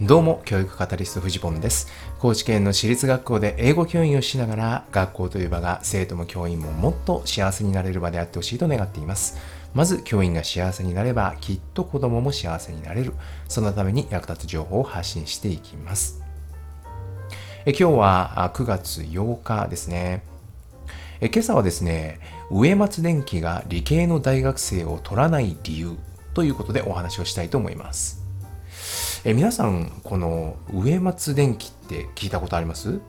[0.00, 1.88] どうも、教育カタリストフジポンです。
[2.20, 9.38] 高知県の私立学校で英語教員をしながら、学校という場が生徒も教員ももっと幸せになれる場であってほしいと願っています。
[9.74, 13.12] まず、教員が幸せになれば、きっと子供も幸せになれる。
[13.48, 16.22] そのために役立つ情報を発信していきます。
[17.66, 20.22] え今日は9月8日ですね。
[21.20, 22.20] え今朝はですね、
[22.52, 25.96] 植松電機が理系の大学生を取らない理由
[26.34, 28.27] ということでお話をしたいと思います。
[29.24, 33.00] え皆さん、この植松電機って聞いたことあります？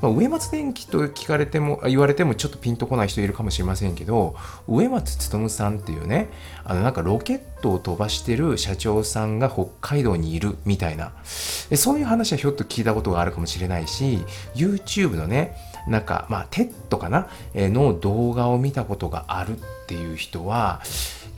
[0.00, 4.36] まあ、植松電機と聞かれても言われてもちょっとピンとこない人いるかもしれませんけど
[4.68, 6.28] 植松勉さんっていうね
[6.64, 11.12] あのなんかロケットを飛ばしてる社長さんが北海道にいるみたいな。
[11.24, 14.18] そういう話はひょっと聞いたことがあるかもしれないし
[14.54, 15.56] YouTube のね
[15.88, 17.28] なんかまあ TED かな？
[17.54, 20.80] の動画を見たことがあるっていう人は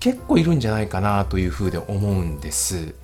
[0.00, 2.94] 結構いるんじゃないかなというふうで思うんです。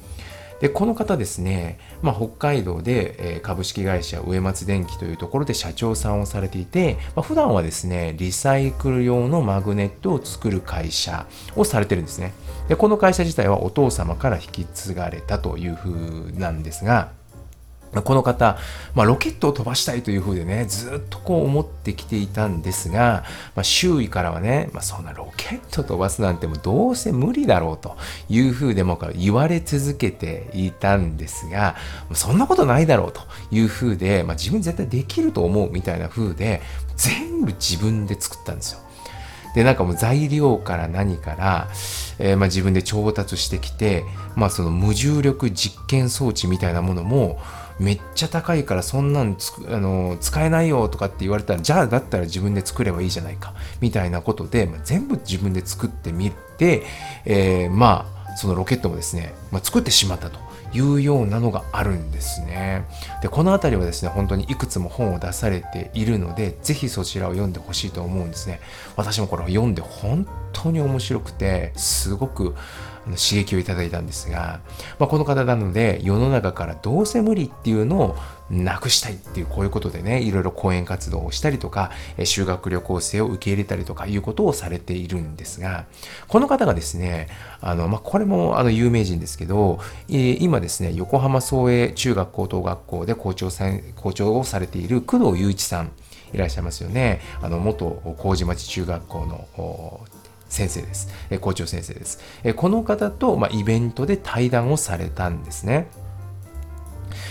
[0.62, 12.33] でこの方ですね、まあ、北海道で、え株式会社植松電機というところで社長さんをされていて、まあ、普段はですねリサイクル用のマグネットを作る会社をされてるんですね。
[12.69, 17.11] でこの会社自体はお父様から引き継がれたというふうなんですが
[18.01, 18.57] この方、
[18.95, 27.97] まあ、ロケットを飛ばしたいというふうでね、ずっとこう思ってきていたんですが、まあ、周囲からはね、まあ、そんなロケット飛ばすなんてもうどうせ無理だろうと
[28.31, 31.77] いうふうでも言われ続けていたんですが、
[32.15, 36.62] そんなことないだろうというふうで、まあ、自分絶対できると思うみたいなふうで、
[36.97, 38.81] 全部自分で作ったんですよ。
[39.55, 41.69] で、なんかもう材料から何から、
[42.19, 47.39] えー、まあ自分で調達してきて、まあその無重力実験装置みたいなものも、
[47.78, 56.83] めっちゃ高いからそんなんつあの使えないよとかって言われたらじゃあだったら自分で作ればいいじゃないかみたいなことで、まあ、全部自分で作ってみて、
[57.25, 60.39] えー、まあそのロケットもですね、まあ、作ってしまったと
[60.75, 62.87] いうようなのがあるんですね。
[63.20, 68.60] で、この辺りはですね、本当にいくつも本を出されているので、ぜひそちらを読んでほしいと思うんですね。
[68.97, 72.54] 私もこれを読んで本当に面白くて、すごく
[73.07, 74.61] あの刺激をいただいたんですが、
[74.99, 78.17] まあ、この方なので世の中からどうせ無理っていうのを
[78.51, 81.91] なくしたいっていうこういうことでねいろいろ講演活動をしたりとか
[82.25, 85.87] 修学旅行生を受け入れたりとかいうことをされているんですが
[86.29, 87.29] この方がですね
[87.61, 95.93] あの、まあ、これもあの有名人ですけど、えー、今ですね横浜創英中学高等学校で校長さん校長をされている工藤雄一さん
[96.34, 97.21] いらっしゃいますよね。
[97.43, 100.01] あの元麹町中学校の
[100.53, 101.09] 先生です。
[101.31, 102.21] え校長先生です。
[102.45, 105.89] えこの方と、まイベントで対談をされたんですね。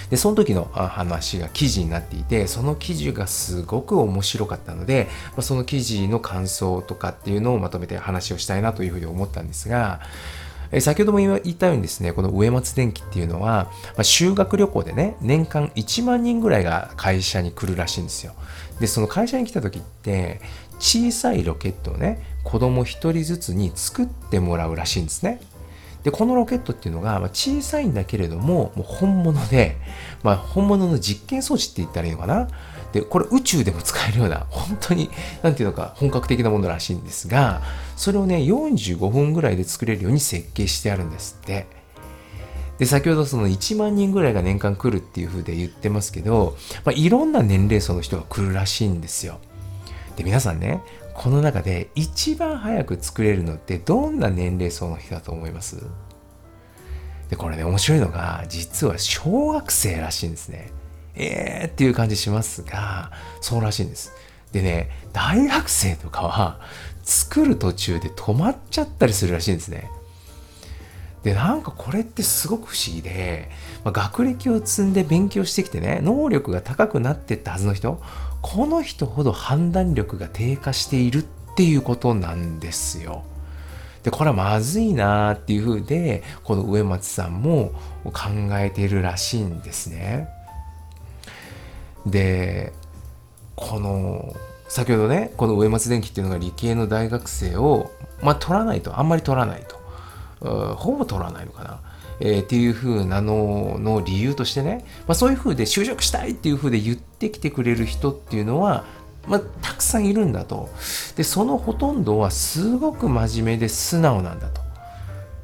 [0.10, 10.02] で、その時の話が記事になっていて、その記事がすごく面白かったので、まその記事の感想とかっていうのをまとめて話をしたいなというふうに思ったんですが、
[10.80, 18.34] 先ほども言ったようにですね、この植松電機っていうのは、ま修学旅行でね、年間1万人ぐらいが会社に来るらしいんですよ。
[18.80, 20.40] で、その会社に来た時って、
[20.82, 25.40] 小さいロケットをね、子供1人ずつに作ってもらうらしいんですね。
[26.04, 29.78] で、このロケットっていうのが、小さいんだけれども、もう本物で、
[30.24, 32.48] まあ、本物の実験装置って言ったらいいのかな？
[32.92, 35.12] で、これ宇宙でも使えるような、本当に、
[35.44, 37.62] なんていうのか、本格的なものらしいんですが、
[37.96, 41.68] それをね、45分ぐらいで作れるように設計してあるんですって。
[42.80, 49.40] で、先ほどその1万人ぐらいが年間来るっていう風で言ってますけど、まあ、いろんな年齢層の人が来るらしいんですよ。
[50.16, 50.82] で、皆さんね、
[51.14, 55.78] この中で一番早く作れるのってどんな年齢層の人だと思います？
[57.30, 60.70] で、これね、面白いのが、実は小学生らしいんですね。
[61.16, 63.12] えーっていう感じしますが、
[63.42, 64.12] そうらしいんです。
[64.52, 66.60] でね、大学生とかは
[67.04, 69.90] 作る途中で止まっちゃったりするらしいんですね。
[71.24, 73.50] で、なんかこれってすごく不思議で、
[73.84, 78.02] まあ、学歴を積んで勉強してきてね、能力が高くなってったはずの人、
[78.42, 81.26] この人ほど判断力が低下しているっ
[81.56, 83.24] ていうことなんですよ。
[84.04, 87.72] で、これはまずいなっていうふうで、この植松さんも
[88.06, 90.28] 考えているらしいんですね。
[92.06, 92.74] で、
[93.56, 94.36] この、
[94.68, 97.92] 先ほどね、この植松電機っていうのが理系の大学生を、
[98.22, 99.64] まあ、取らないと、あんまり取らない
[100.40, 100.76] と。
[100.76, 101.80] ほぼ取らないのかな。
[102.22, 108.86] えー、っていう風なのの理由としてね、まあ、そういう風で就職したいっていう風で言ってきてくれる人っていうのは、
[109.28, 110.70] まあ、たくさんいるんだと。
[111.16, 114.62] で、そのほとんどはすごく真面目で素直なんだと。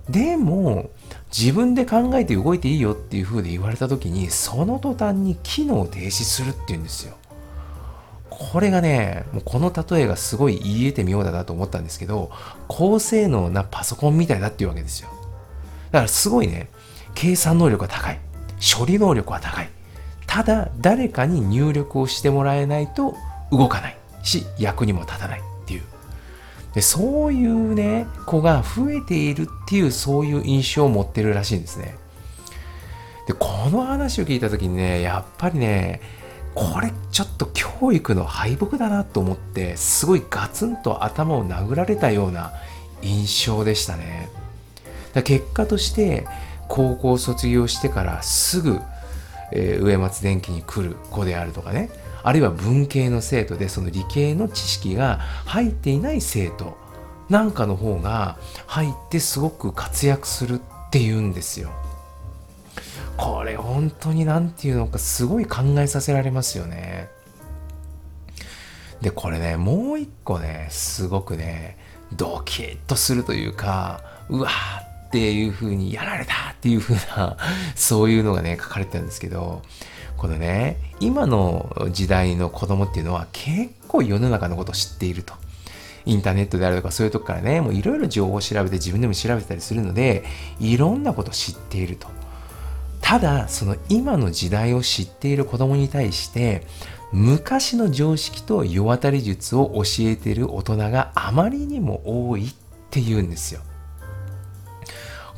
[0.10, 0.90] でも、
[1.36, 7.16] 自分で考えて動いていいよっていう風で言われた時に、その途端に機能停止するっていうんですよ。
[8.30, 12.32] これがね、もうこの例えがすごい言えてみようだなと思ったんですけど、
[12.68, 15.10] 高性能なパソコンみたいだっていうわけですよ。
[15.92, 16.70] だからすごいね、
[17.16, 18.20] 計算能力が高い。
[18.60, 19.70] 処理能力は高い。
[20.26, 23.16] ただ誰かに入力をしてもらえないと
[23.52, 23.98] 動かない。
[24.24, 25.40] し役にも立たない。
[25.40, 25.82] っていう。
[26.74, 31.96] でそういうね子が増えているっていうそういう印象を持ってるらしいんですね。
[33.28, 36.02] でこの話を聞いた時にねやっぱりね
[36.56, 42.52] これちょっと教育の敗北だなと思ってすごいガツンと頭を殴られたような
[43.02, 44.30] 印象でしたね。
[45.24, 46.28] 結果として
[46.68, 48.80] 高校卒業してからすぐ、
[49.52, 51.90] えー、上松電機に来る子であるとかね
[52.24, 56.78] あるいは文系の生徒でその理系の知識が入っていない生徒
[57.30, 61.72] なんかの方が入ってすごく活躍するっていうんですよ。
[63.18, 67.10] これ本当に何て言うのかすごい考えさせられますよね。
[69.02, 71.78] で、これね、もう一個ね、すごくね、
[72.14, 77.38] ドキッとするというか、うわーっていう風にやられたっていう風な、
[77.76, 79.62] そういうのがね、書かれてたんですけど、
[80.18, 85.34] このね、今の時代の子供っていうのは結構世の中のことを知っていると。
[86.06, 90.24] インターネットであるとかそういうとこからね、もういろいろ情報を調べて自分でも調べたりするので、
[90.60, 92.08] いろんなこと知っていると。
[93.02, 96.66] ただ、その今の時代を知っている子供に対して、
[97.12, 102.54] 昔の常識と世渡り術を教えている大人があまりにも多いっ
[102.90, 103.62] ていうんですよ。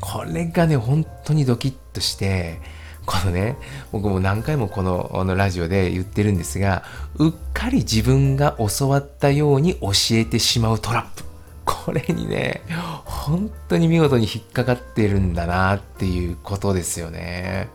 [0.01, 2.59] これがね、本当にドキッとして、
[3.05, 3.57] このね、
[3.91, 6.83] 僕も何回もこののラジオで言ってるんですが、
[7.15, 11.23] うっかり自分が教わったように教えてしまうトラップ。
[11.65, 12.61] これにね、
[13.05, 17.69] 本当に見事に引っかかってるんだなっていうことですよね。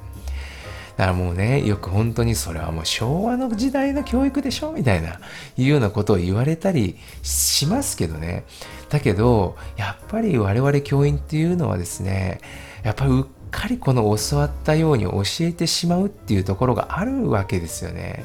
[0.96, 5.18] だからもうね、よく本当にそれはもう昭和の時代の教育でしょみたいな、
[5.56, 8.44] いうようなことを言われたりしますけどね。
[8.90, 12.40] だけど、やっぱり我々教員っていうのはですね、
[12.84, 18.24] やっぱりうっかりこの教わったように教えてしまうっていうところがあるわけですよね。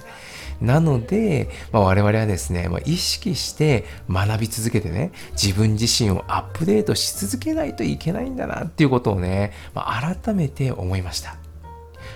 [0.62, 11.49] なので、まあ、我々はですね、まあ、意識して学び続けてね、自分自身をアップデートし続けないといけないんだなっていうことをね、まあ、改めて思いました。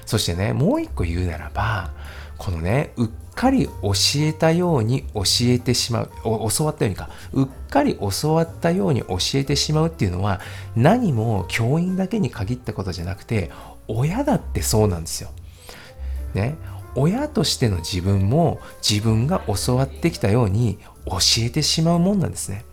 [0.05, 1.91] そしてね、もう一個言うならば、
[2.37, 10.39] このね、うっかり教えたように教えてしまう、教わったようにか、うっかり教わったように教えてしまうっていうのは、
[10.75, 13.51] 何も教員だけに限ったことじゃなくて、
[13.87, 15.29] 親だってそうなんですよ。
[16.33, 16.55] ね、
[16.95, 22.65] 親としての自分も自分が教わってきたように教えてしまうもんなんですね。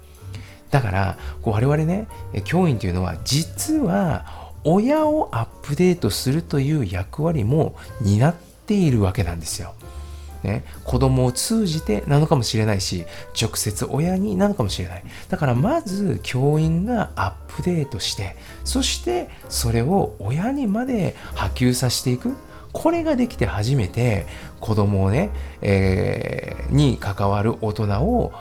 [0.70, 2.06] だから、こう我々ね、
[2.44, 8.34] 教員というのは実は親をアップデートするという役割も担っ
[8.66, 9.74] ているわけなんですよ。
[10.42, 13.04] ね、子供を通じてなのかもしれないし、
[13.40, 15.04] 直接親になのかもしれない。
[15.28, 22.34] だからまず教員がアップデートして、そしてそれを親にまで波及させていく。
[22.72, 24.26] これができて初めて
[24.60, 25.30] 子供をね、
[25.60, 28.32] えー、に関わる大人を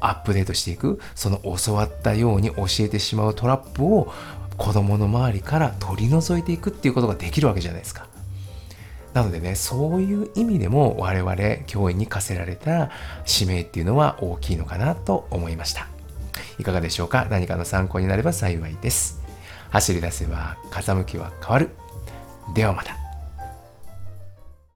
[0.00, 1.00] アップデートしていく。
[1.14, 4.12] その教わったように教えてしまうトラップを
[4.56, 8.06] 子供の周りから取り除いていくっていうことができるわけじゃないですか。
[9.14, 11.36] なのでね、そういう意味でも我々
[11.66, 12.90] 教員に課せられた
[13.24, 15.88] 使命っていうのは大きいのかなと思いました。
[16.58, 17.26] いかがでしょうか？
[17.30, 19.20] 何かの参考になれば幸いです。
[19.70, 21.70] 走り出せば風向きは変わる。
[22.54, 23.05] ではまた。